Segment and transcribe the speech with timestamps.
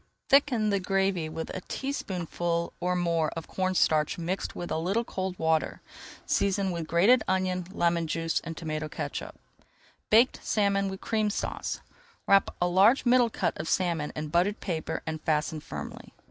[0.29, 5.37] Thicken the gravy with a teaspoonful or more of cornstarch mixed with a little cold
[5.37, 5.79] water.
[6.25, 9.39] Season with grated onion, lemon juice, and tomato catsup.
[10.09, 11.81] BAKED SALMON WITH CREAM SAUCE
[12.25, 16.11] Wrap a large middle cut of salmon in buttered paper and fasten firmly.